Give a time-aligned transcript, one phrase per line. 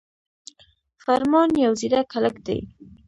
[1.03, 2.59] فرمان يو ځيرک هلک دی